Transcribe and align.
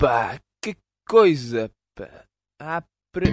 Pá, 0.00 0.40
que 0.64 0.74
coisa, 1.06 1.70
pá. 1.94 2.24
Ah, 2.58 2.82
pre... 3.12 3.26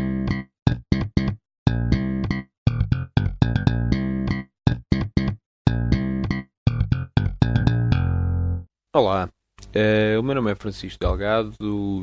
Olá, 8.93 9.29
eh, 9.73 10.17
o 10.19 10.23
meu 10.23 10.35
nome 10.35 10.51
é 10.51 10.55
Francisco 10.55 10.99
Delgado 10.99 11.55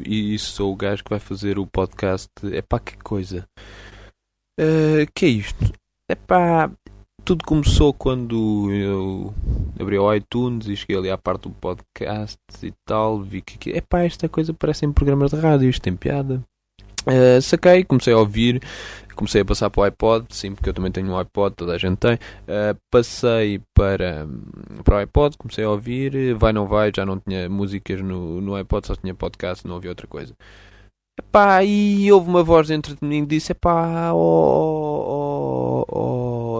e 0.07 0.39
sou 0.39 0.73
o 0.73 0.77
gajo 0.77 1.05
que 1.05 1.11
vai 1.11 1.21
fazer 1.21 1.59
o 1.59 1.67
podcast. 1.67 2.30
É 2.51 2.62
pá, 2.62 2.80
que 2.80 2.96
coisa. 2.96 3.46
Eh, 4.59 5.05
que 5.15 5.27
é 5.27 5.29
isto? 5.29 5.74
É 6.09 6.15
pá, 6.15 6.71
tudo 7.24 7.45
começou 7.45 7.95
quando 7.95 8.70
eu 8.70 9.34
abri 9.80 9.98
o 9.98 10.15
iTunes 10.15 10.69
e 10.69 10.77
cheguei 10.77 10.96
ali 10.96 11.10
à 11.10 11.16
parte 11.16 11.48
do 11.48 11.51
podcast 11.51 12.38
e 12.62 12.73
tal. 12.84 13.20
Vi 13.23 13.41
que, 13.41 13.73
é 13.73 13.80
pá, 13.80 14.02
esta 14.02 14.28
coisa 14.28 14.52
parece 14.52 14.84
em 14.84 14.92
programas 14.92 15.30
de 15.30 15.38
rádio, 15.38 15.70
isto 15.70 15.82
tem 15.82 15.96
piada. 15.96 16.42
Uh, 17.06 17.41
saquei, 17.41 17.84
comecei 17.84 18.12
a 18.12 18.18
ouvir, 18.18 18.62
comecei 19.15 19.41
a 19.41 19.45
passar 19.45 19.70
para 19.70 19.80
o 19.80 19.84
iPod, 19.84 20.27
sim, 20.30 20.55
porque 20.55 20.68
eu 20.68 20.74
também 20.74 20.92
tenho 20.92 21.10
um 21.10 21.18
iPod, 21.18 21.55
toda 21.56 21.74
a 21.74 21.79
gente 21.79 21.96
tem. 21.96 22.15
Uh, 22.15 22.79
passei 22.91 23.60
para, 23.74 24.27
para 24.84 24.96
o 24.96 24.98
iPod, 24.98 25.37
comecei 25.38 25.65
a 25.65 25.70
ouvir, 25.70 26.34
vai 26.34 26.52
não 26.52 26.66
vai, 26.66 26.93
já 26.95 27.06
não 27.06 27.18
tinha 27.18 27.48
músicas 27.48 28.01
no, 28.02 28.41
no 28.41 28.54
iPod, 28.54 28.87
só 28.87 28.96
tinha 28.96 29.15
podcast, 29.15 29.66
não 29.66 29.77
havia 29.77 29.91
outra 29.91 30.06
coisa. 30.06 30.34
Epá, 31.18 31.62
e 31.62 32.10
houve 32.10 32.29
uma 32.29 32.43
voz 32.43 32.68
dentro 32.68 32.96
de 32.96 33.06
mim 33.06 33.20
que 33.23 33.37
disse: 33.37 33.52
Epá, 33.52 34.12
oh, 34.12 35.04
oh, 35.06 35.84
oh, 35.88 36.13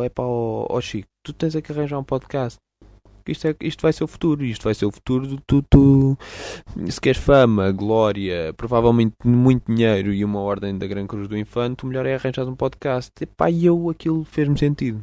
epá, 0.05 0.22
oh, 0.24 0.66
oh 0.69 0.80
Chico, 0.80 1.08
tu 1.24 1.33
tens 1.33 1.55
é 1.55 1.62
que 1.62 1.72
arranjar 1.72 1.98
um 1.98 2.05
podcast 2.05 2.58
isto, 3.33 3.48
é, 3.48 3.56
isto 3.62 3.83
vai 3.83 3.92
ser 3.92 4.05
o 4.05 4.06
futuro, 4.06 4.44
isto 4.44 4.64
vai 4.64 4.74
ser 4.74 4.86
o 4.86 4.91
futuro 4.91 5.27
de 5.27 5.38
tu, 5.46 6.19
se 6.88 7.00
queres 7.00 7.20
fama, 7.20 7.72
glória, 7.72 8.52
provavelmente 8.55 9.14
muito 9.24 9.72
dinheiro 9.72 10.12
e 10.12 10.24
uma 10.24 10.41
ordem 10.41 10.77
da 10.77 10.86
Gran 10.86 11.06
Cruz 11.06 11.27
do 11.27 11.36
Infante, 11.36 11.84
o 11.84 11.86
melhor 11.86 12.06
é 12.06 12.14
arranjar 12.14 12.46
um 12.46 12.55
podcast. 12.55 13.11
E 13.20 13.27
pá, 13.27 13.50
eu 13.50 13.88
aquilo 13.88 14.24
fez-me 14.24 14.58
sentido. 14.58 15.02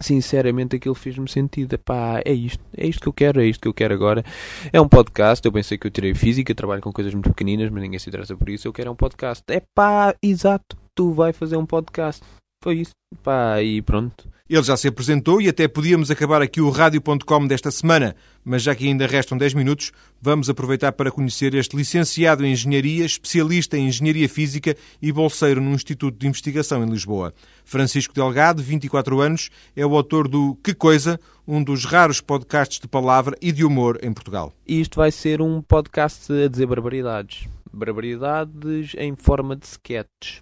Sinceramente, 0.00 0.76
aquilo 0.76 0.94
fez-me 0.94 1.28
sentido. 1.28 1.74
Epá, 1.74 2.22
é 2.24 2.32
isto, 2.32 2.62
é 2.76 2.86
isto 2.86 3.00
que 3.00 3.08
eu 3.08 3.12
quero, 3.12 3.40
é 3.40 3.46
isto 3.46 3.62
que 3.62 3.68
eu 3.68 3.74
quero 3.74 3.92
agora. 3.92 4.24
É 4.72 4.80
um 4.80 4.88
podcast. 4.88 5.44
Eu 5.44 5.50
pensei 5.50 5.76
que 5.76 5.88
eu 5.88 5.90
tirei 5.90 6.14
física, 6.14 6.54
trabalho 6.54 6.80
com 6.80 6.92
coisas 6.92 7.12
muito 7.12 7.30
pequeninas, 7.30 7.68
mas 7.70 7.82
ninguém 7.82 7.98
se 7.98 8.08
interessa 8.08 8.36
por 8.36 8.48
isso. 8.48 8.68
Eu 8.68 8.72
quero 8.72 8.92
um 8.92 8.94
podcast. 8.94 9.42
Epá, 9.50 10.14
exato, 10.22 10.76
tu 10.94 11.10
vai 11.10 11.32
fazer 11.32 11.56
um 11.56 11.66
podcast. 11.66 12.22
Foi 12.62 12.76
isso. 12.76 12.92
Pá, 13.22 13.62
e 13.62 13.80
pronto. 13.80 14.28
Ele 14.48 14.62
já 14.62 14.78
se 14.78 14.88
apresentou 14.88 15.42
e 15.42 15.48
até 15.48 15.68
podíamos 15.68 16.10
acabar 16.10 16.40
aqui 16.40 16.58
o 16.58 16.70
Rádio.com 16.70 17.46
desta 17.46 17.70
semana, 17.70 18.16
mas 18.42 18.62
já 18.62 18.74
que 18.74 18.86
ainda 18.86 19.06
restam 19.06 19.36
10 19.36 19.52
minutos, 19.52 19.92
vamos 20.22 20.48
aproveitar 20.48 20.92
para 20.92 21.10
conhecer 21.10 21.54
este 21.54 21.76
licenciado 21.76 22.46
em 22.46 22.52
Engenharia, 22.52 23.04
especialista 23.04 23.76
em 23.76 23.88
Engenharia 23.88 24.26
Física 24.26 24.74
e 25.02 25.12
bolseiro 25.12 25.60
no 25.60 25.72
Instituto 25.72 26.18
de 26.18 26.26
Investigação 26.26 26.82
em 26.82 26.88
Lisboa. 26.88 27.34
Francisco 27.62 28.14
Delgado, 28.14 28.62
24 28.62 29.20
anos, 29.20 29.50
é 29.76 29.84
o 29.84 29.94
autor 29.94 30.26
do 30.26 30.56
Que 30.64 30.72
Coisa, 30.72 31.20
um 31.46 31.62
dos 31.62 31.84
raros 31.84 32.22
podcasts 32.22 32.80
de 32.80 32.88
palavra 32.88 33.36
e 33.42 33.52
de 33.52 33.66
humor 33.66 33.98
em 34.02 34.14
Portugal. 34.14 34.54
Isto 34.66 34.96
vai 34.96 35.12
ser 35.12 35.42
um 35.42 35.60
podcast 35.60 36.32
a 36.32 36.48
dizer 36.48 36.66
barbaridades. 36.66 37.46
Barbaridades 37.70 38.94
em 38.96 39.14
forma 39.14 39.54
de 39.54 39.66
sketches. 39.66 40.40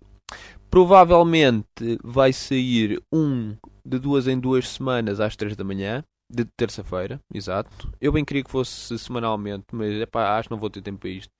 Provavelmente 0.76 1.98
vai 2.04 2.34
sair 2.34 3.02
um 3.10 3.56
de 3.82 3.98
duas 3.98 4.28
em 4.28 4.38
duas 4.38 4.68
semanas 4.68 5.20
às 5.20 5.34
três 5.34 5.56
da 5.56 5.64
manhã, 5.64 6.04
de 6.30 6.44
terça-feira, 6.44 7.18
exato. 7.32 7.90
Eu 7.98 8.12
bem 8.12 8.22
queria 8.22 8.44
que 8.44 8.50
fosse 8.50 8.98
semanalmente, 8.98 9.64
mas 9.72 9.98
epá, 10.02 10.36
acho 10.36 10.50
que 10.50 10.54
não 10.54 10.60
vou 10.60 10.68
ter 10.68 10.82
tempo 10.82 10.98
para 10.98 11.08
isto. 11.08 11.32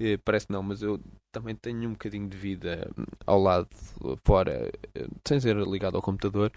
Eh, 0.00 0.16
parece 0.16 0.50
não, 0.50 0.64
mas 0.64 0.82
eu 0.82 0.98
também 1.30 1.54
tenho 1.54 1.88
um 1.88 1.92
bocadinho 1.92 2.28
de 2.28 2.36
vida 2.36 2.90
ao 3.24 3.40
lado, 3.40 3.68
fora, 4.24 4.68
eh, 4.96 5.06
sem 5.24 5.38
ser 5.38 5.56
ligado 5.58 5.94
ao 5.94 6.02
computador. 6.02 6.50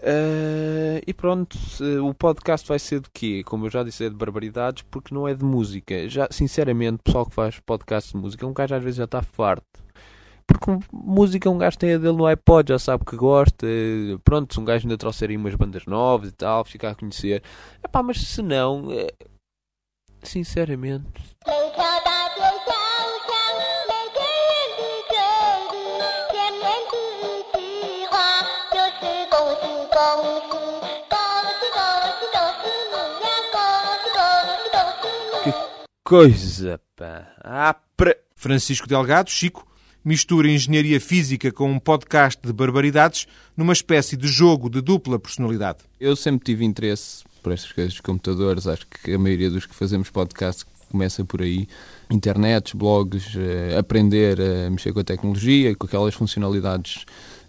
Uh, 0.00 0.98
e 1.06 1.14
pronto, 1.14 1.56
o 2.02 2.12
podcast 2.12 2.66
vai 2.66 2.80
ser 2.80 3.02
de 3.02 3.10
quê? 3.12 3.44
Como 3.44 3.66
eu 3.66 3.70
já 3.70 3.84
disse, 3.84 4.04
é 4.04 4.08
de 4.08 4.16
barbaridades, 4.16 4.82
porque 4.90 5.14
não 5.14 5.28
é 5.28 5.34
de 5.34 5.44
música. 5.44 6.08
Já, 6.08 6.26
sinceramente, 6.28 6.98
o 7.00 7.02
pessoal 7.04 7.26
que 7.26 7.34
faz 7.36 7.60
podcast 7.60 8.10
de 8.10 8.18
música, 8.18 8.44
um 8.44 8.52
gajo 8.52 8.74
às 8.74 8.82
vezes 8.82 8.96
já 8.96 9.04
está 9.04 9.22
farto 9.22 9.69
porque 10.50 10.86
música 10.92 11.48
um 11.48 11.58
gajo 11.58 11.78
tem 11.78 11.94
a 11.94 11.98
dele 11.98 12.16
no 12.16 12.26
iPod, 12.26 12.70
já 12.70 12.78
sabe 12.78 13.04
que 13.04 13.16
gosta. 13.16 13.66
Pronto, 14.24 14.52
se 14.52 14.60
um 14.60 14.64
gajo 14.64 14.86
ainda 14.86 14.98
trouxer 14.98 15.30
aí 15.30 15.36
umas 15.36 15.54
bandas 15.54 15.86
novas 15.86 16.30
e 16.30 16.32
tal, 16.32 16.64
ficar 16.64 16.90
a 16.90 16.94
conhecer. 16.94 17.42
Epá, 17.84 18.02
mas 18.02 18.20
se 18.20 18.42
não, 18.42 18.90
é... 18.90 19.08
sinceramente. 20.22 21.06
Que 35.42 35.54
coisa, 36.04 36.80
pá. 36.96 37.32
Ah, 37.42 37.76
pre... 37.96 38.18
Francisco 38.34 38.88
Delgado, 38.88 39.30
Chico, 39.30 39.69
mistura 40.04 40.50
engenharia 40.50 41.00
física 41.00 41.52
com 41.52 41.70
um 41.70 41.78
podcast 41.78 42.40
de 42.44 42.52
barbaridades 42.52 43.26
numa 43.56 43.72
espécie 43.72 44.16
de 44.16 44.28
jogo 44.28 44.70
de 44.70 44.80
dupla 44.80 45.18
personalidade. 45.18 45.78
Eu 45.98 46.16
sempre 46.16 46.44
tive 46.44 46.64
interesse 46.64 47.24
por 47.42 47.52
estas 47.52 47.72
coisas 47.72 47.94
de 47.94 48.02
computadores, 48.02 48.66
acho 48.66 48.86
que 48.86 49.12
a 49.12 49.18
maioria 49.18 49.50
dos 49.50 49.66
que 49.66 49.74
fazemos 49.74 50.10
podcast 50.10 50.64
começa 50.90 51.24
por 51.24 51.40
aí. 51.40 51.68
Internets, 52.10 52.72
blogs, 52.74 53.36
eh, 53.36 53.78
aprender 53.78 54.40
a 54.40 54.70
mexer 54.70 54.92
com 54.92 55.00
a 55.00 55.04
tecnologia, 55.04 55.74
com 55.76 55.86
aquelas 55.86 56.14
funcionalidades 56.14 57.04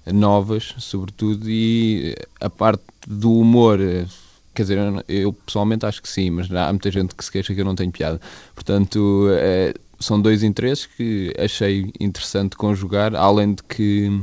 novas, 0.05 0.75
sobretudo, 0.77 1.49
e 1.49 2.15
a 2.39 2.49
parte 2.49 2.83
do 3.07 3.33
humor. 3.33 3.79
Eh, 3.81 4.05
quer 4.53 4.63
dizer, 4.63 4.77
eu 5.07 5.33
pessoalmente 5.33 5.85
acho 5.85 6.01
que 6.01 6.09
sim, 6.09 6.29
mas 6.29 6.51
há 6.51 6.71
muita 6.71 6.91
gente 6.91 7.15
que 7.15 7.23
se 7.23 7.31
queixa 7.31 7.53
que 7.53 7.61
eu 7.61 7.65
não 7.65 7.75
tenho 7.75 7.91
piada. 7.91 8.21
Portanto, 8.53 9.27
é, 9.31 9.73
são 10.01 10.19
dois 10.19 10.43
interesses 10.43 10.85
que 10.85 11.33
achei 11.37 11.91
interessante 11.99 12.55
conjugar, 12.55 13.15
além 13.15 13.53
de 13.53 13.63
que 13.63 14.21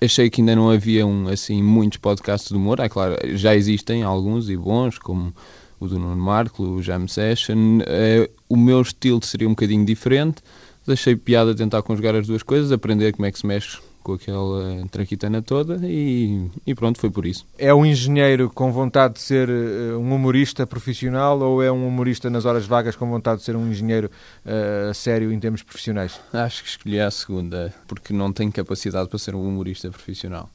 achei 0.00 0.28
que 0.28 0.40
ainda 0.40 0.56
não 0.56 0.70
haviam 0.70 1.28
assim 1.28 1.62
muitos 1.62 1.98
podcasts 1.98 2.50
de 2.50 2.56
humor. 2.56 2.80
É 2.80 2.88
claro, 2.88 3.16
já 3.36 3.54
existem 3.54 4.02
alguns 4.02 4.50
e 4.50 4.56
bons, 4.56 4.98
como 4.98 5.34
o 5.78 5.88
do 5.88 5.98
Nuno 5.98 6.16
Marco, 6.16 6.62
o 6.62 6.82
Jam 6.82 7.06
Session. 7.08 7.80
É, 7.86 8.28
o 8.48 8.56
meu 8.56 8.82
estilo 8.82 9.24
seria 9.24 9.46
um 9.46 9.52
bocadinho 9.52 9.84
diferente. 9.84 10.42
Achei 10.86 11.14
piada 11.14 11.54
tentar 11.54 11.82
conjugar 11.82 12.16
as 12.16 12.26
duas 12.26 12.42
coisas, 12.42 12.72
aprender 12.72 13.12
como 13.12 13.26
é 13.26 13.32
que 13.32 13.38
se 13.38 13.46
mexe 13.46 13.78
com 14.02 14.14
aquela 14.14 14.86
traquitana 14.90 15.40
toda 15.40 15.80
e, 15.84 16.50
e, 16.66 16.74
pronto, 16.74 16.98
foi 16.98 17.10
por 17.10 17.26
isso. 17.26 17.46
É 17.58 17.72
um 17.72 17.86
engenheiro 17.86 18.50
com 18.50 18.72
vontade 18.72 19.14
de 19.14 19.20
ser 19.20 19.48
uh, 19.48 19.98
um 19.98 20.14
humorista 20.14 20.66
profissional 20.66 21.38
ou 21.40 21.62
é 21.62 21.70
um 21.70 21.86
humorista 21.86 22.28
nas 22.28 22.44
horas 22.44 22.66
vagas 22.66 22.96
com 22.96 23.08
vontade 23.08 23.38
de 23.38 23.44
ser 23.44 23.56
um 23.56 23.70
engenheiro 23.70 24.10
uh, 24.44 24.92
sério 24.94 25.32
em 25.32 25.38
termos 25.38 25.62
profissionais? 25.62 26.20
Acho 26.32 26.62
que 26.62 26.68
escolhi 26.68 27.00
a 27.00 27.10
segunda, 27.10 27.74
porque 27.86 28.12
não 28.12 28.32
tenho 28.32 28.52
capacidade 28.52 29.08
para 29.08 29.18
ser 29.18 29.34
um 29.34 29.46
humorista 29.46 29.90
profissional. 29.90 30.50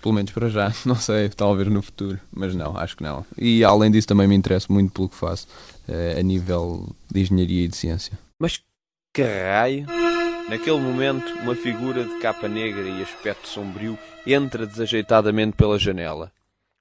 Pelo 0.00 0.14
menos 0.14 0.32
para 0.32 0.48
já, 0.48 0.72
não 0.84 0.96
sei, 0.96 1.28
talvez 1.28 1.68
no 1.68 1.80
futuro, 1.80 2.18
mas 2.32 2.54
não, 2.54 2.76
acho 2.76 2.96
que 2.96 3.02
não. 3.02 3.24
E 3.38 3.62
além 3.62 3.90
disso 3.90 4.08
também 4.08 4.26
me 4.26 4.34
interesso 4.34 4.72
muito 4.72 4.92
pelo 4.92 5.08
que 5.08 5.16
faço 5.16 5.46
uh, 5.88 6.18
a 6.18 6.22
nível 6.22 6.88
de 7.10 7.20
engenharia 7.20 7.64
e 7.64 7.68
de 7.68 7.76
ciência. 7.76 8.18
Mas 8.40 8.60
que 9.14 9.22
raio? 9.22 9.86
Naquele 10.48 10.80
momento, 10.80 11.32
uma 11.40 11.54
figura 11.54 12.04
de 12.04 12.18
capa 12.18 12.48
negra 12.48 12.82
e 12.82 13.02
aspecto 13.02 13.48
sombrio 13.48 13.98
entra 14.26 14.66
desajeitadamente 14.66 15.56
pela 15.56 15.78
janela. 15.78 16.32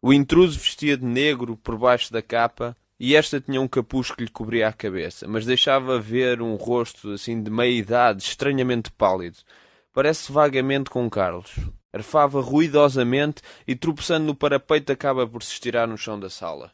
O 0.02 0.12
intruso 0.12 0.60
vestia 0.60 0.98
de 0.98 1.06
negro 1.06 1.56
por 1.56 1.78
baixo 1.78 2.12
da 2.12 2.22
capa 2.22 2.76
e 3.00 3.16
esta 3.16 3.40
tinha 3.40 3.62
um 3.62 3.68
capuz 3.68 4.12
que 4.12 4.24
lhe 4.24 4.30
cobria 4.30 4.68
a 4.68 4.74
cabeça, 4.74 5.28
mas 5.28 5.46
deixava 5.46 6.00
ver 6.00 6.42
um 6.42 6.56
rosto 6.56 7.12
assim 7.12 7.42
de 7.42 7.50
meia 7.50 7.72
idade, 7.72 8.24
estranhamente 8.24 8.92
pálido. 8.92 9.38
Parece 9.94 10.32
vagamente 10.32 10.90
com 10.90 11.10
Carlos. 11.10 11.52
Arfava 11.94 12.42
ruidosamente 12.42 13.42
e, 13.68 13.76
tropeçando 13.76 14.26
no 14.26 14.36
parapeito, 14.36 14.92
acaba 14.92 15.28
por 15.28 15.44
se 15.44 15.54
estirar 15.54 15.88
no 15.88 15.98
chão 15.98 16.20
da 16.20 16.30
sala. 16.30 16.72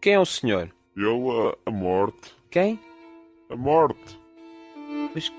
Quem 0.00 0.14
é 0.14 0.20
o 0.20 0.26
senhor? 0.26 0.70
Eu, 0.96 1.48
a, 1.48 1.70
a 1.70 1.70
morte. 1.70 2.34
Quem? 2.50 2.78
A 3.48 3.56
morte. 3.56 4.18
Mas 5.14 5.30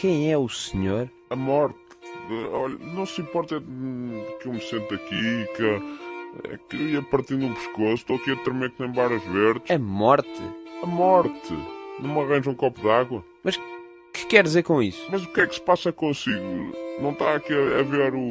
quem 0.00 0.30
é 0.30 0.38
o 0.38 0.48
senhor? 0.48 1.10
A 1.30 1.36
morte. 1.36 1.76
Olha, 2.52 2.78
não 2.94 3.04
se 3.04 3.20
importa 3.20 3.60
que 4.40 4.48
eu 4.48 4.52
me 4.52 4.60
sente 4.60 4.94
aqui, 4.94 5.46
que, 5.56 5.64
é 6.52 6.58
que 6.68 6.76
eu 6.76 6.88
ia 6.88 7.02
partindo 7.02 7.46
um 7.46 7.54
pescoço, 7.54 7.94
estou 7.94 8.16
aqui 8.16 8.32
a 8.32 8.36
tremer 8.36 8.70
que 8.70 8.82
nem 8.82 8.92
varas 8.92 9.22
verdes. 9.24 9.70
A 9.70 9.78
morte? 9.78 10.42
A 10.82 10.86
morte. 10.86 11.52
Não 12.00 12.14
me 12.14 12.20
arranja 12.20 12.50
um 12.50 12.54
copo 12.54 12.80
d'água? 12.80 13.24
Mas 13.42 13.58
que 14.12 14.26
quer 14.26 14.44
dizer 14.44 14.62
com 14.62 14.80
isso? 14.80 15.04
Mas 15.10 15.24
o 15.24 15.28
que 15.28 15.40
é 15.40 15.46
que 15.46 15.56
se 15.56 15.60
passa 15.60 15.92
consigo? 15.92 16.72
Não 17.00 17.10
está 17.10 17.34
aqui 17.34 17.52
a, 17.52 17.80
a 17.80 17.82
ver 17.82 18.14
o 18.14 18.28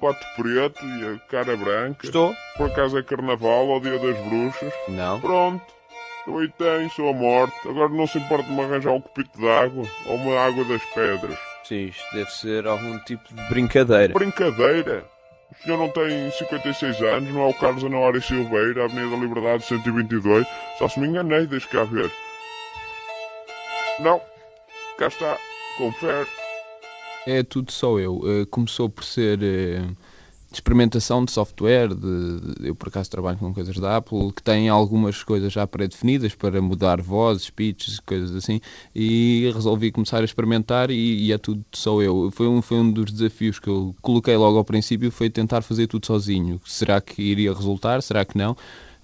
pato 0.00 0.24
preto 0.36 0.84
e 0.84 1.06
a 1.06 1.18
cara 1.28 1.56
branca? 1.56 2.06
Estou. 2.06 2.32
Por 2.56 2.70
acaso 2.70 2.96
é 2.98 3.02
carnaval 3.02 3.66
ou 3.66 3.80
dia 3.80 3.98
das 3.98 4.16
bruxas? 4.26 4.72
Não. 4.88 5.20
Pronto. 5.20 5.79
Eu 6.26 6.38
aí 6.38 6.48
tenho, 6.56 6.90
sou 6.90 7.08
a 7.08 7.12
morte. 7.12 7.68
Agora 7.68 7.88
não 7.88 8.06
se 8.06 8.18
importa 8.18 8.44
de 8.44 8.52
me 8.52 8.60
arranjar 8.60 8.92
um 8.92 9.00
copito 9.00 9.38
de 9.38 9.48
água 9.48 9.84
ou 10.06 10.16
uma 10.16 10.38
água 10.38 10.64
das 10.64 10.84
pedras. 10.94 11.38
Sim, 11.64 11.86
isto 11.86 12.04
deve 12.12 12.30
ser 12.30 12.66
algum 12.66 12.98
tipo 13.00 13.32
de 13.32 13.42
brincadeira. 13.48 14.12
Brincadeira! 14.12 15.04
O 15.52 15.62
senhor 15.62 15.78
não 15.78 15.88
tem 15.88 16.30
56 16.30 17.02
anos, 17.02 17.34
não 17.34 17.42
é 17.42 17.46
o 17.48 17.54
Carlos 17.54 17.84
Anuário 17.84 18.22
Silveira, 18.22 18.84
Avenida 18.84 19.10
da 19.10 19.22
Liberdade 19.22 19.64
122. 19.64 20.46
Só 20.78 20.88
se 20.88 21.00
me 21.00 21.08
enganei, 21.08 21.46
deixa 21.46 21.68
cá 21.68 21.84
ver. 21.84 22.10
Não, 23.98 24.20
cá 24.96 25.08
está, 25.08 25.36
confere. 25.76 26.28
É 27.26 27.42
tudo 27.42 27.70
só 27.72 27.98
eu. 27.98 28.20
Eh, 28.24 28.46
começou 28.50 28.88
por 28.88 29.04
ser 29.04 29.40
eh, 29.42 29.82
de 30.50 30.56
experimentação 30.56 31.24
de 31.24 31.30
software. 31.32 31.88
De, 31.94 32.40
de- 32.40 32.68
eu, 32.68 32.74
por 32.74 32.88
acaso, 32.88 33.10
trabalho 33.10 33.38
com 33.38 33.52
coisas 33.54 33.76
da 33.76 33.96
Apple 33.96 34.32
que 34.32 34.42
têm 34.42 34.68
algumas 34.68 35.22
coisas 35.22 35.52
já 35.52 35.66
pré-definidas 35.66 36.34
para 36.34 36.60
mudar 36.60 37.00
vozes, 37.00 37.44
speeches, 37.44 38.00
coisas 38.00 38.34
assim. 38.34 38.60
E 38.94 39.50
resolvi 39.54 39.90
começar 39.92 40.20
a 40.20 40.24
experimentar 40.24 40.90
e, 40.90 41.26
e 41.26 41.32
é 41.32 41.38
tudo 41.38 41.64
só 41.72 42.00
eu. 42.02 42.30
Foi 42.32 42.48
um, 42.48 42.60
foi 42.62 42.78
um 42.78 42.90
dos 42.90 43.12
desafios 43.12 43.58
que 43.58 43.68
eu 43.68 43.94
coloquei 44.02 44.36
logo 44.36 44.58
ao 44.58 44.64
princípio, 44.64 45.10
foi 45.10 45.30
tentar 45.30 45.62
fazer 45.62 45.86
tudo 45.86 46.06
sozinho. 46.06 46.60
Será 46.64 47.00
que 47.00 47.22
iria 47.22 47.52
resultar? 47.54 48.02
Será 48.02 48.24
que 48.24 48.36
não? 48.36 48.56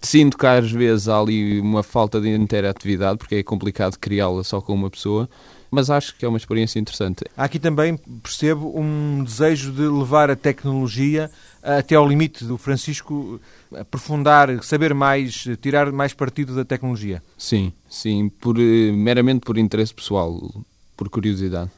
Sinto 0.02 0.36
que 0.36 0.46
às 0.46 0.70
vezes 0.70 1.08
há 1.08 1.18
ali 1.18 1.58
uma 1.60 1.82
falta 1.82 2.20
de 2.20 2.28
interatividade, 2.28 3.18
porque 3.18 3.36
é 3.36 3.42
complicado 3.42 3.96
criá-la 3.98 4.44
só 4.44 4.60
com 4.60 4.74
uma 4.74 4.90
pessoa, 4.90 5.28
mas 5.76 5.90
acho 5.90 6.16
que 6.16 6.24
é 6.24 6.28
uma 6.28 6.38
experiência 6.38 6.78
interessante. 6.78 7.22
Há 7.36 7.44
aqui 7.44 7.58
também, 7.58 7.98
percebo, 8.22 8.72
um 8.74 9.22
desejo 9.22 9.70
de 9.70 9.82
levar 9.82 10.30
a 10.30 10.34
tecnologia 10.34 11.30
até 11.62 11.94
ao 11.96 12.08
limite 12.08 12.46
do 12.46 12.56
Francisco, 12.56 13.38
aprofundar, 13.74 14.64
saber 14.64 14.94
mais, 14.94 15.46
tirar 15.60 15.92
mais 15.92 16.14
partido 16.14 16.56
da 16.56 16.64
tecnologia. 16.64 17.22
Sim, 17.36 17.74
sim, 17.90 18.30
por, 18.30 18.58
eh, 18.58 18.90
meramente 18.90 19.40
por 19.40 19.58
interesse 19.58 19.92
pessoal, 19.92 20.50
por 20.96 21.10
curiosidade. 21.10 21.70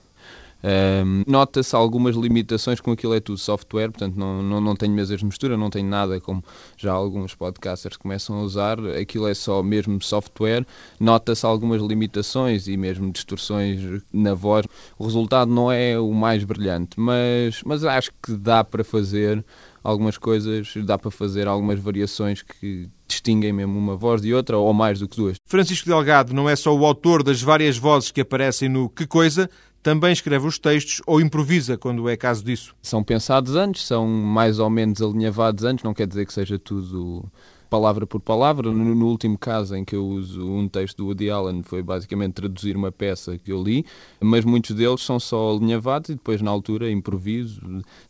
Ahm, 0.63 1.23
Nota-se 1.27 1.75
algumas 1.77 2.17
limitações 2.17 2.81
com 2.81 2.91
aquilo 2.91 3.15
é 3.15 3.21
tudo 3.21 3.39
software, 3.39 3.91
portanto 3.91 4.17
não, 4.17 4.43
não, 4.43 4.61
não 4.61 4.77
tenho 4.77 4.93
mesas 4.93 5.21
de 5.21 5.25
mistura, 5.25 5.57
não 5.57 5.71
tenho 5.71 5.89
nada 5.89 6.21
como 6.21 6.43
já 6.77 6.93
alguns 6.93 7.35
podcasters 7.35 7.97
começam 7.97 8.39
a 8.39 8.43
usar, 8.43 8.79
aquilo 9.01 9.29
é 9.29 9.35
só 9.35 9.63
mesmo 9.63 10.03
software. 10.03 10.67
Nota-se 10.99 11.47
algumas 11.47 11.81
limitações 11.81 12.67
e 12.67 12.77
mesmo 12.77 13.13
distorções 13.13 14.03
na 14.13 14.35
voz. 14.35 14.67
O 14.99 15.05
resultado 15.05 15.51
não 15.51 15.71
é 15.71 15.99
o 15.99 16.13
mais 16.13 16.43
brilhante, 16.45 16.99
mas, 16.99 17.63
mas 17.65 17.85
acho 17.85 18.11
que 18.23 18.33
dá 18.33 18.65
para 18.65 18.83
fazer 18.83 19.45
algumas 19.83 20.19
coisas, 20.19 20.73
dá 20.85 20.99
para 20.99 21.11
fazer 21.11 21.47
algumas 21.47 21.79
variações 21.79 22.43
que 22.43 22.89
distinguem 23.07 23.53
mesmo 23.53 23.79
uma 23.79 23.97
voz 23.97 24.21
de 24.21 24.35
outra 24.35 24.59
ou 24.59 24.73
mais 24.75 24.99
do 24.99 25.09
que 25.09 25.17
duas. 25.17 25.37
Francisco 25.47 25.89
Delgado 25.89 26.35
não 26.35 26.49
é 26.49 26.55
só 26.55 26.77
o 26.77 26.85
autor 26.85 27.23
das 27.23 27.41
várias 27.41 27.79
vozes 27.79 28.11
que 28.11 28.21
aparecem 28.21 28.69
no 28.69 28.91
Que 28.91 29.07
Coisa, 29.07 29.49
também 29.83 30.13
escreve 30.13 30.47
os 30.47 30.59
textos 30.59 31.01
ou 31.07 31.21
improvisa 31.21 31.77
quando 31.77 32.09
é 32.09 32.17
caso 32.17 32.45
disso. 32.45 32.75
São 32.83 33.03
pensados 33.03 33.55
antes, 33.55 33.87
são 33.87 34.07
mais 34.07 34.59
ou 34.59 34.69
menos 34.69 35.01
alinhavados 35.01 35.65
antes, 35.65 35.85
não 35.85 35.95
quer 35.95 36.07
dizer 36.07 36.27
que 36.27 36.33
seja 36.33 36.59
tudo 36.59 37.25
palavra 37.69 38.07
por 38.07 38.21
palavra. 38.21 38.71
No, 38.71 38.95
no 38.95 39.07
último 39.07 39.39
caso 39.39 39.77
em 39.77 39.85
que 39.85 39.95
eu 39.95 40.07
uso 40.07 40.45
um 40.47 40.69
texto 40.69 40.99
do 40.99 41.07
Woody 41.07 41.31
Allen 41.31 41.63
foi 41.63 41.83
basicamente 41.83 42.35
traduzir 42.35 42.77
uma 42.77 42.91
peça 42.91 43.39
que 43.39 43.53
eu 43.53 43.63
li, 43.63 43.85
mas 44.21 44.45
muitos 44.45 44.75
deles 44.75 45.03
são 45.03 45.21
só 45.21 45.51
alinhavados 45.51 46.11
e 46.11 46.15
depois 46.15 46.43
na 46.43 46.51
altura 46.51 46.91
improviso. 46.91 47.61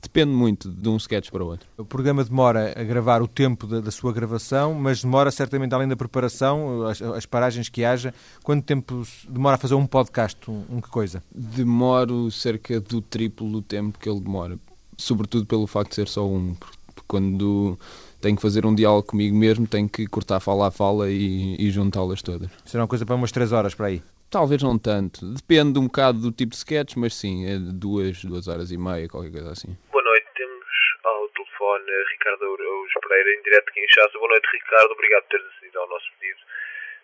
Depende 0.01 0.33
muito 0.33 0.69
de 0.69 0.89
um 0.89 0.97
sketch 0.97 1.31
para 1.31 1.45
o 1.45 1.49
outro. 1.49 1.69
O 1.77 1.85
programa 1.85 2.25
demora 2.25 2.75
a 2.77 2.83
gravar 2.83 3.23
o 3.23 3.29
tempo 3.29 3.67
da, 3.67 3.81
da 3.81 3.91
sua 3.91 4.13
gravação, 4.13 4.75
mas 4.75 5.03
demora 5.03 5.31
certamente 5.31 5.75
além 5.75 5.89
da 5.89 5.97
preparação, 5.97 6.87
as, 6.87 7.01
as 7.03 7.27
paragens 7.27 7.69
que 7.69 7.85
haja. 7.85 8.15
Quanto 8.43 8.65
tempo 8.65 9.03
demora 9.29 9.57
a 9.57 9.59
fazer 9.59 9.75
um 9.75 9.87
podcast, 9.87 10.39
um, 10.51 10.65
um 10.71 10.81
Que 10.81 10.89
Coisa? 10.89 11.23
Demoro 11.35 12.31
cerca 12.31 12.81
do 12.81 13.01
triplo 13.01 13.51
do 13.51 13.63
tempo 13.63 13.99
que 13.99 14.09
ele 14.09 14.21
demora, 14.21 14.59
sobretudo 14.97 15.47
pelo 15.47 15.67
facto 15.67 15.91
de 15.91 15.95
ser 15.97 16.09
só 16.09 16.27
um. 16.27 16.55
porque 16.55 17.03
Quando 17.07 17.79
tenho 18.21 18.37
que 18.37 18.43
fazer 18.43 18.67
um 18.67 18.75
diálogo 18.75 19.09
comigo 19.09 19.37
mesmo, 19.37 19.67
tenho 19.67 19.89
que 19.89 20.07
cortar 20.07 20.41
fala 20.41 20.69
a 20.69 20.71
fala 20.71 21.11
e, 21.11 21.57
e 21.59 21.71
juntá-las 21.71 22.23
todas. 22.23 22.51
Será 22.65 22.83
uma 22.83 22.89
coisa 22.89 23.07
para 23.07 23.15
umas 23.15 23.33
três 23.33 23.53
horas 23.53 23.75
para 23.75 23.87
aí. 23.87 24.03
Talvez 24.31 24.63
não 24.63 24.79
tanto. 24.79 25.25
Depende 25.25 25.79
um 25.79 25.87
bocado 25.87 26.21
do 26.21 26.31
tipo 26.31 26.51
de 26.51 26.59
sketch, 26.59 26.97
mas 26.97 27.15
sim, 27.15 27.47
é 27.49 27.57
de 27.57 27.73
duas, 27.73 28.23
duas 28.25 28.47
horas 28.47 28.71
e 28.71 28.77
meia, 28.77 29.09
qualquer 29.09 29.33
coisa 29.33 29.53
assim. 29.53 29.73
Boa 29.91 30.05
noite, 30.05 30.27
temos 30.37 30.69
ao 31.05 31.29
telefone 31.31 31.91
Ricardo 32.13 32.45
Araújo 32.45 33.01
Pereira, 33.01 33.31
em 33.33 33.43
direto 33.43 33.69
aqui 33.71 33.81
em. 33.81 34.19
Boa 34.19 34.29
noite, 34.29 34.49
Ricardo, 34.53 34.93
obrigado 34.93 35.23
por 35.23 35.31
teres 35.31 35.47
acedido 35.47 35.79
ao 35.81 35.89
nosso 35.89 36.07
pedido. 36.19 36.41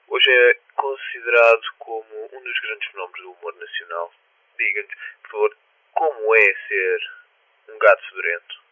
Hoje 0.08 0.30
é 0.30 0.58
considerado 0.76 1.62
como 1.78 2.28
um 2.32 2.42
dos 2.44 2.60
grandes 2.60 2.88
fenómenos 2.90 3.22
do 3.22 3.30
humor 3.30 3.54
nacional. 3.56 4.12
Diga-nos, 4.58 4.94
por 5.22 5.30
favor, 5.30 5.56
como 5.94 6.34
é 6.36 6.54
ser 6.68 6.98
um 7.72 7.78
gato 7.78 8.02
fedorento? 8.10 8.63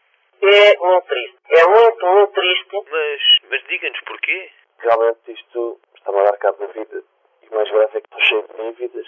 É 0.43 0.77
muito 0.79 1.07
triste. 1.07 1.39
É 1.51 1.67
muito, 1.67 2.07
muito 2.07 2.33
triste. 2.33 2.85
Mas, 2.91 3.23
mas 3.51 3.63
diga-nos 3.69 4.01
porquê? 4.01 4.51
realmente 4.83 5.33
isto 5.33 5.81
está-me 5.97 6.21
a 6.21 6.25
dar 6.25 6.37
cabo 6.39 6.67
da 6.67 6.73
vida. 6.73 7.03
E 7.43 7.49
o 7.49 7.55
mais 7.55 7.71
grave 7.71 7.99
é 7.99 8.01
que 8.01 8.07
estou 8.07 8.21
cheio 8.21 8.49
de 8.49 8.73
dívidas. 8.73 9.07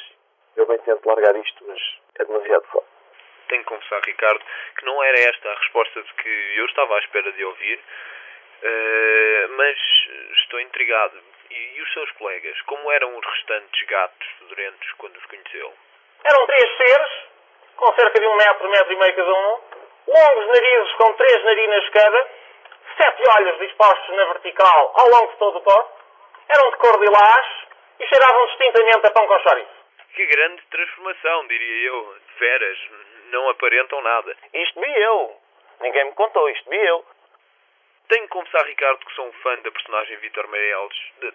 Eu 0.57 0.67
bem 0.67 0.79
tento 0.79 1.05
largar 1.07 1.37
isto, 1.37 1.65
mas 1.67 1.81
é 2.19 2.25
demasiado 2.25 2.65
forte. 2.67 2.89
Tenho 3.49 3.63
que 3.63 3.69
confessar, 3.69 4.01
Ricardo, 4.07 4.41
que 4.79 4.87
não 4.87 5.03
era 5.03 5.19
esta 5.21 5.51
a 5.51 5.55
resposta 5.55 6.03
de 6.03 6.15
que 6.15 6.55
eu 6.57 6.65
estava 6.67 6.95
à 6.95 6.99
espera 7.01 7.31
de 7.33 7.45
ouvir, 7.45 7.81
eh, 8.63 9.47
mas 9.51 9.79
estou 10.39 10.61
intrigado. 10.61 11.19
E, 11.51 11.77
e 11.77 11.83
os 11.83 11.93
seus 11.93 12.11
colegas, 12.13 12.61
como 12.63 12.91
eram 12.93 13.17
os 13.17 13.27
restantes 13.27 13.87
gatos 13.87 14.27
fedorentos 14.39 14.93
quando 14.93 15.17
os 15.17 15.27
conheceu? 15.27 15.75
Eram 16.25 16.47
três 16.47 16.77
seres, 16.77 17.11
com 17.77 17.93
cerca 17.95 18.19
de 18.19 18.27
um 18.27 18.37
metro, 18.37 18.71
metro 18.71 18.93
e 18.93 18.97
meio 18.97 19.15
cada 19.15 19.35
um, 19.35 19.61
longos 20.07 20.47
narizes 20.47 20.93
com 20.95 21.13
três 21.15 21.45
narinas 21.45 21.89
cada, 21.91 22.29
sete 22.97 23.23
olhos 23.39 23.59
dispostos 23.59 24.17
na 24.17 24.25
vertical 24.27 24.93
ao 24.97 25.09
longo 25.09 25.33
de 25.33 25.39
todo 25.39 25.59
o 25.59 25.63
corpo, 25.63 25.91
eram 26.49 26.71
de 26.71 26.77
cor 26.77 26.99
de 26.99 27.07
lilás 27.07 27.47
e 28.01 28.07
cheiravam 28.07 28.47
distintamente 28.47 29.07
a 29.07 29.11
pão 29.11 29.27
com 29.27 29.39
chouriço. 29.41 29.85
Que 30.15 30.27
grande 30.27 30.63
transformação, 30.71 31.47
diria 31.49 31.89
eu. 31.89 32.15
De 32.29 32.39
veras, 32.39 32.79
não 33.31 33.49
aparentam 33.49 34.01
nada. 34.03 34.37
Isto 34.53 34.81
vi 34.81 35.03
eu. 35.03 35.37
Ninguém 35.81 36.05
me 36.05 36.13
contou, 36.13 36.49
isto 36.51 36.71
vi 36.71 36.77
eu. 36.87 37.05
Tenho 38.09 38.23
que 38.23 38.29
confessar, 38.29 38.65
Ricardo, 38.67 39.05
que 39.05 39.15
sou 39.15 39.27
um 39.27 39.33
fã 39.33 39.57
da 39.63 39.73
personagem 39.73 40.17
Vitor 40.19 40.47
Meireles. 40.49 40.97
De- 41.21 41.35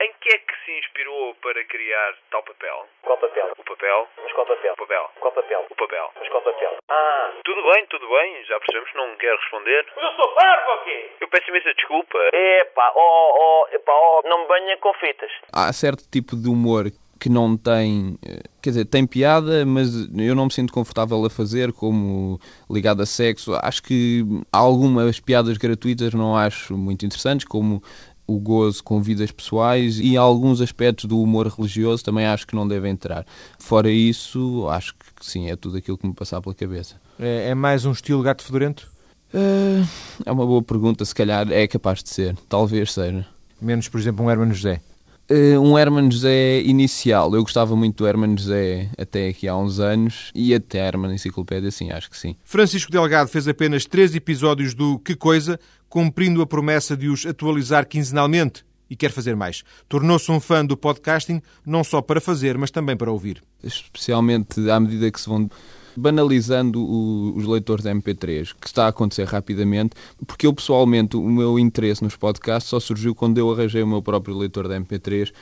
Em 0.00 0.12
que 0.20 0.28
é 0.32 0.38
que 0.38 0.54
se 0.64 0.78
inspirou 0.78 1.34
para 1.42 1.64
criar 1.64 2.14
tal 2.30 2.42
papel? 2.44 2.86
Qual 3.02 3.18
papel? 3.18 3.50
O 3.58 3.64
papel? 3.64 4.06
Mas 4.22 4.32
qual 4.32 4.46
papel? 4.46 4.72
O 4.72 4.76
papel. 4.76 5.10
Qual 5.18 5.32
papel? 5.32 5.66
O 5.70 5.74
papel. 5.74 6.06
Mas 6.20 6.28
qual 6.28 6.42
papel? 6.42 6.72
Ah, 6.88 7.32
Tudo 7.44 7.62
bem, 7.72 7.86
tudo 7.90 8.06
bem, 8.08 8.44
já 8.44 8.58
percebemos 8.60 8.90
que 8.92 8.96
não 8.96 9.16
quer 9.16 9.34
responder. 9.34 9.86
Mas 9.96 10.04
eu 10.04 10.12
sou 10.22 10.34
parvo 10.34 10.70
ou 10.70 10.78
quê? 10.84 11.10
Eu 11.20 11.28
peço 11.28 11.50
imensa 11.50 11.74
desculpa. 11.74 12.18
Epá, 12.32 12.92
oh, 12.94 13.34
oh, 13.66 13.74
epá, 13.74 13.92
oh, 13.92 14.22
não 14.28 14.42
me 14.42 14.46
banha 14.48 14.76
com 14.76 14.92
fitas. 14.94 15.32
Há 15.52 15.72
certo 15.72 16.08
tipo 16.08 16.36
de 16.36 16.48
humor 16.48 16.84
que 17.20 17.28
não 17.28 17.56
tem, 17.56 18.16
eh, 18.24 18.42
quer 18.62 18.70
dizer, 18.70 18.84
tem 18.84 19.04
piada, 19.04 19.66
mas 19.66 19.88
eu 20.16 20.36
não 20.36 20.44
me 20.44 20.52
sinto 20.52 20.72
confortável 20.72 21.24
a 21.24 21.28
fazer, 21.28 21.72
como 21.72 22.38
ligado 22.70 23.02
a 23.02 23.06
sexo. 23.06 23.54
Acho 23.60 23.82
que 23.82 24.22
algumas 24.52 25.18
piadas 25.18 25.56
gratuitas 25.58 26.14
não 26.14 26.36
acho 26.36 26.76
muito 26.78 27.04
interessantes, 27.04 27.44
como 27.44 27.82
o 28.28 28.38
gozo 28.38 28.84
com 28.84 29.00
vidas 29.00 29.32
pessoais 29.32 29.98
e 29.98 30.16
alguns 30.16 30.60
aspectos 30.60 31.06
do 31.06 31.20
humor 31.20 31.46
religioso 31.48 32.04
também 32.04 32.26
acho 32.26 32.46
que 32.46 32.54
não 32.54 32.68
devem 32.68 32.92
entrar. 32.92 33.24
Fora 33.58 33.90
isso, 33.90 34.68
acho 34.68 34.94
que 34.94 35.26
sim, 35.26 35.50
é 35.50 35.56
tudo 35.56 35.78
aquilo 35.78 35.96
que 35.96 36.06
me 36.06 36.12
passar 36.12 36.42
pela 36.42 36.54
cabeça. 36.54 37.00
É, 37.18 37.48
é 37.48 37.54
mais 37.54 37.86
um 37.86 37.92
estilo 37.92 38.22
gato 38.22 38.44
fedorento? 38.44 38.86
Eh, 39.32 39.82
é 40.26 40.30
uma 40.30 40.46
boa 40.46 40.62
pergunta, 40.62 41.04
se 41.04 41.14
calhar 41.14 41.50
é 41.50 41.66
capaz 41.66 42.02
de 42.02 42.10
ser, 42.10 42.36
talvez 42.48 42.92
seja. 42.92 43.26
Menos, 43.60 43.88
por 43.88 43.98
exemplo, 43.98 44.24
um 44.24 44.30
Hermano 44.30 44.52
José. 44.52 44.82
Eh, 45.28 45.58
um 45.58 45.78
Herman 45.78 46.10
José 46.10 46.62
inicial. 46.62 47.34
Eu 47.34 47.42
gostava 47.42 47.76
muito 47.76 47.98
do 47.98 48.08
Herman 48.08 48.36
José 48.36 48.88
até 48.96 49.28
aqui 49.28 49.46
há 49.46 49.56
uns 49.56 49.78
anos 49.78 50.30
e 50.34 50.54
até 50.54 50.80
a 50.80 50.86
Herman 50.86 51.14
Enciclopédia, 51.14 51.70
sim, 51.70 51.90
acho 51.90 52.10
que 52.10 52.16
sim. 52.16 52.34
Francisco 52.42 52.90
Delgado 52.90 53.28
fez 53.28 53.46
apenas 53.46 53.84
três 53.84 54.14
episódios 54.14 54.74
do 54.74 54.98
Que 54.98 55.14
Coisa, 55.14 55.60
cumprindo 55.88 56.40
a 56.40 56.46
promessa 56.46 56.96
de 56.96 57.08
os 57.08 57.26
atualizar 57.26 57.86
quinzenalmente 57.86 58.64
e 58.88 58.96
quer 58.96 59.10
fazer 59.10 59.36
mais. 59.36 59.62
Tornou-se 59.86 60.30
um 60.32 60.40
fã 60.40 60.64
do 60.64 60.76
podcasting, 60.76 61.42
não 61.64 61.84
só 61.84 62.00
para 62.00 62.22
fazer, 62.22 62.56
mas 62.56 62.70
também 62.70 62.96
para 62.96 63.12
ouvir. 63.12 63.42
Especialmente 63.62 64.70
à 64.70 64.80
medida 64.80 65.10
que 65.10 65.20
se 65.20 65.28
vão 65.28 65.50
banalizando 65.98 66.80
o- 66.80 67.34
os 67.36 67.44
leitores 67.46 67.84
de 67.84 67.90
MP3, 67.90 68.52
que 68.52 68.66
está 68.66 68.86
a 68.86 68.88
acontecer 68.88 69.24
rapidamente, 69.24 69.94
porque 70.26 70.46
eu 70.46 70.52
pessoalmente, 70.52 71.16
o 71.16 71.22
meu 71.28 71.58
interesse 71.58 72.02
nos 72.02 72.16
podcasts 72.16 72.70
só 72.70 72.80
surgiu 72.80 73.14
quando 73.14 73.38
eu 73.38 73.50
arranjei 73.52 73.82
o 73.82 73.86
meu 73.86 74.02
próprio 74.02 74.36
leitor 74.36 74.68
de 74.68 74.74
MP3, 74.74 75.32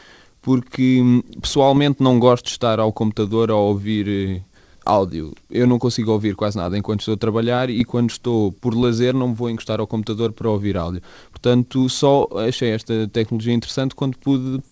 porque 0.43 1.01
hum, 1.03 1.23
pessoalmente 1.41 2.03
não 2.03 2.19
gosto 2.19 2.45
de 2.47 2.51
estar 2.53 2.79
ao 2.79 2.93
computador 2.93 3.51
a 3.51 3.57
ouvir 3.57 4.09
eh, 4.09 4.41
áudio. 4.85 5.33
Eu 5.51 5.67
não 5.67 5.79
consigo 5.79 6.13
ouvir 6.13 6.37
quase 6.37 6.57
nada 6.57 6.79
enquanto 6.79 7.01
estou 7.01 7.15
a 7.15 7.17
trabalhar 7.17 7.69
e 7.69 7.85
quando 7.85 8.11
estou 8.11 8.53
por 8.53 8.75
lazer 8.75 9.13
não 9.15 9.29
me 9.29 9.35
vou 9.35 9.51
encostar 9.51 9.81
ao 9.81 9.87
computador 9.87 10.33
para 10.33 10.49
ouvir 10.49 10.77
áudio. 10.77 11.03
Portanto, 11.31 11.89
só 11.89 12.29
achei 12.47 12.71
esta 12.71 13.09
tecnologia 13.09 13.53
interessante 13.53 13.95
quando 13.95 14.17
pude 14.19 14.63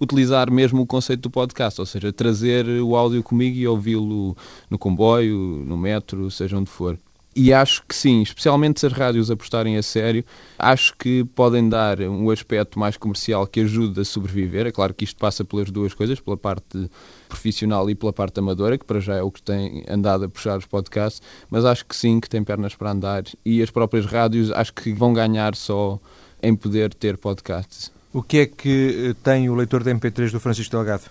utilizar 0.00 0.50
mesmo 0.50 0.82
o 0.82 0.86
conceito 0.86 1.20
do 1.20 1.30
podcast, 1.30 1.80
ou 1.80 1.86
seja, 1.86 2.12
trazer 2.12 2.66
o 2.66 2.96
áudio 2.96 3.22
comigo 3.22 3.56
e 3.56 3.68
ouvi-lo 3.68 4.36
no 4.68 4.78
comboio, 4.78 5.36
no 5.66 5.76
metro, 5.76 6.30
seja 6.30 6.56
onde 6.56 6.70
for. 6.70 6.98
E 7.34 7.52
acho 7.52 7.84
que 7.86 7.94
sim, 7.94 8.22
especialmente 8.22 8.80
se 8.80 8.86
as 8.86 8.92
rádios 8.92 9.30
apostarem 9.30 9.76
a 9.76 9.82
sério, 9.84 10.24
acho 10.58 10.96
que 10.96 11.24
podem 11.24 11.68
dar 11.68 12.00
um 12.00 12.28
aspecto 12.28 12.76
mais 12.76 12.96
comercial 12.96 13.46
que 13.46 13.60
ajude 13.60 14.00
a 14.00 14.04
sobreviver. 14.04 14.66
É 14.66 14.72
claro 14.72 14.92
que 14.92 15.04
isto 15.04 15.16
passa 15.16 15.44
pelas 15.44 15.70
duas 15.70 15.94
coisas, 15.94 16.18
pela 16.18 16.36
parte 16.36 16.90
profissional 17.28 17.88
e 17.88 17.94
pela 17.94 18.12
parte 18.12 18.40
amadora, 18.40 18.76
que 18.76 18.84
para 18.84 18.98
já 18.98 19.14
é 19.14 19.22
o 19.22 19.30
que 19.30 19.40
tem 19.40 19.84
andado 19.88 20.24
a 20.24 20.28
puxar 20.28 20.58
os 20.58 20.66
podcasts, 20.66 21.22
mas 21.48 21.64
acho 21.64 21.86
que 21.86 21.94
sim, 21.94 22.18
que 22.18 22.28
tem 22.28 22.42
pernas 22.42 22.74
para 22.74 22.90
andar. 22.90 23.22
E 23.44 23.62
as 23.62 23.70
próprias 23.70 24.06
rádios 24.06 24.50
acho 24.50 24.74
que 24.74 24.92
vão 24.92 25.12
ganhar 25.12 25.54
só 25.54 26.00
em 26.42 26.56
poder 26.56 26.92
ter 26.92 27.16
podcasts. 27.16 27.92
O 28.12 28.22
que 28.22 28.38
é 28.38 28.46
que 28.46 29.10
eh, 29.10 29.14
tem 29.22 29.48
o 29.48 29.54
leitor 29.54 29.84
da 29.84 29.92
MP3 29.92 30.32
do 30.32 30.40
Francisco 30.40 30.74
Delgado? 30.74 31.04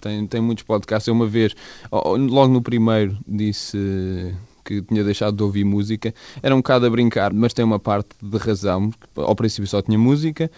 Tem, 0.00 0.26
tem 0.26 0.40
muitos 0.40 0.62
podcasts. 0.62 1.08
Eu 1.08 1.14
uma 1.14 1.26
vez, 1.26 1.54
logo 1.90 2.52
no 2.52 2.62
primeiro, 2.62 3.18
disse 3.26 4.32
que 4.64 4.82
tinha 4.82 5.02
deixado 5.02 5.36
de 5.36 5.42
ouvir 5.42 5.64
música. 5.64 6.14
Era 6.42 6.54
um 6.54 6.58
bocado 6.58 6.86
a 6.86 6.90
brincar, 6.90 7.32
mas 7.32 7.52
tem 7.52 7.64
uma 7.64 7.78
parte 7.78 8.10
de 8.22 8.36
razão. 8.36 8.92
Ao 9.16 9.34
princípio 9.34 9.66
só 9.66 9.82
tinha 9.82 9.98
música. 9.98 10.50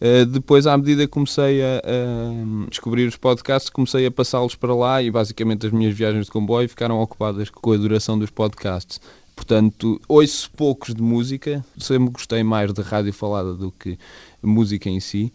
Uh, 0.00 0.26
depois, 0.26 0.66
à 0.66 0.76
medida 0.76 1.02
que 1.02 1.12
comecei 1.12 1.62
a, 1.62 1.78
a, 1.78 2.68
descobrir 2.68 3.06
os 3.06 3.16
podcasts, 3.16 3.70
comecei 3.70 4.04
a 4.04 4.10
passá-los 4.10 4.54
para 4.54 4.74
lá 4.74 5.02
e 5.02 5.10
basicamente 5.10 5.66
as 5.66 5.72
minhas 5.72 5.94
viagens 5.94 6.26
de 6.26 6.30
comboio 6.30 6.68
ficaram 6.68 7.00
ocupadas 7.00 7.48
com 7.48 7.72
a 7.72 7.76
duração 7.78 8.18
dos 8.18 8.30
podcasts. 8.30 9.00
Portanto, 9.36 10.00
ouço 10.08 10.50
poucos 10.50 10.94
de 10.94 11.02
música, 11.02 11.64
sempre 11.78 12.10
gostei 12.10 12.42
mais 12.42 12.72
de 12.72 12.80
rádio 12.80 13.12
falada 13.12 13.54
do 13.54 13.70
que 13.70 13.98
música 14.42 14.88
em 14.88 14.98
si. 14.98 15.32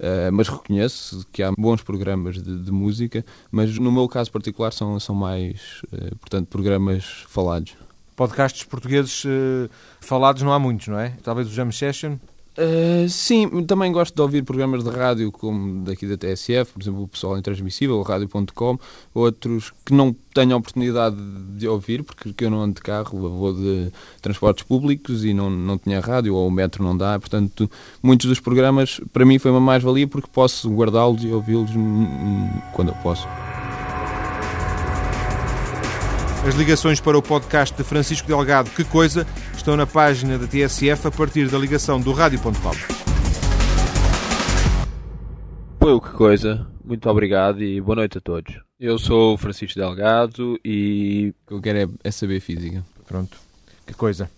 Uh, 0.00 0.32
mas 0.32 0.48
reconheço 0.48 1.24
que 1.30 1.44
há 1.44 1.52
bons 1.56 1.80
programas 1.80 2.42
de, 2.42 2.58
de, 2.58 2.72
música, 2.72 3.24
mas 3.52 3.78
no 3.78 3.92
meu 3.92 4.08
caso 4.08 4.32
particular 4.32 4.72
são, 4.72 4.98
são 4.98 5.14
mais, 5.14 5.80
uh, 5.92 6.16
portanto, 6.16 6.48
programas 6.48 7.24
falados. 7.28 7.76
Podcasts 8.16 8.64
portugueses 8.64 9.24
uh, 9.24 9.70
falados 10.00 10.42
não 10.42 10.52
há 10.52 10.58
muitos, 10.58 10.88
não 10.88 10.98
é? 10.98 11.10
Talvez 11.22 11.46
o 11.46 11.52
Jam 11.52 11.70
Session, 11.70 12.16
Uh, 12.52 13.08
sim, 13.08 13.64
também 13.64 13.90
gosto 13.90 14.14
de 14.14 14.20
ouvir 14.20 14.42
programas 14.42 14.84
de 14.84 14.90
rádio 14.90 15.32
como 15.32 15.84
daqui 15.84 16.06
da 16.06 16.18
TSF, 16.18 16.72
por 16.74 16.82
exemplo, 16.82 17.02
o 17.04 17.08
Pessoal 17.08 17.38
Intransmissível, 17.38 18.02
rádio.com, 18.02 18.78
outros 19.14 19.72
que 19.86 19.94
não 19.94 20.14
tenho 20.34 20.52
a 20.52 20.58
oportunidade 20.58 21.16
de 21.56 21.66
ouvir, 21.66 22.02
porque 22.02 22.44
eu 22.44 22.50
não 22.50 22.60
ando 22.60 22.74
de 22.74 22.82
carro, 22.82 23.18
vou 23.30 23.54
de 23.54 23.90
transportes 24.20 24.64
públicos 24.64 25.24
e 25.24 25.32
não, 25.32 25.48
não 25.48 25.78
tinha 25.78 25.98
rádio, 26.00 26.34
ou 26.34 26.46
o 26.46 26.50
metro 26.50 26.84
não 26.84 26.94
dá, 26.94 27.18
portanto, 27.18 27.70
muitos 28.02 28.28
dos 28.28 28.38
programas 28.38 29.00
para 29.14 29.24
mim 29.24 29.38
foi 29.38 29.50
uma 29.50 29.60
mais-valia 29.60 30.06
porque 30.06 30.28
posso 30.30 30.70
guardá-los 30.70 31.24
e 31.24 31.28
ouvi-los 31.28 31.70
quando 32.74 32.88
eu 32.88 32.94
posso. 32.96 33.26
As 36.46 36.56
ligações 36.56 36.98
para 36.98 37.16
o 37.16 37.22
podcast 37.22 37.76
de 37.76 37.84
Francisco 37.84 38.26
Delgado, 38.26 38.68
Que 38.70 38.82
Coisa, 38.82 39.24
estão 39.62 39.76
na 39.76 39.86
página 39.86 40.36
da 40.36 40.46
TSF 40.46 41.06
a 41.06 41.10
partir 41.12 41.48
da 41.48 41.56
ligação 41.56 42.00
do 42.00 42.12
rádio.com. 42.12 42.52
Foi 45.78 45.92
o 45.92 46.00
Que 46.00 46.10
Coisa. 46.10 46.66
Muito 46.84 47.08
obrigado 47.08 47.62
e 47.62 47.80
boa 47.80 47.94
noite 47.94 48.18
a 48.18 48.20
todos. 48.20 48.60
Eu 48.78 48.98
sou 48.98 49.34
o 49.34 49.38
Francisco 49.38 49.78
Delgado 49.78 50.58
e 50.64 51.32
o 51.44 51.46
que 51.46 51.54
eu 51.54 51.60
quero 51.60 51.78
é, 51.78 51.88
é 52.02 52.10
saber 52.10 52.40
física. 52.40 52.84
Pronto. 53.06 53.38
Que 53.86 53.94
coisa. 53.94 54.28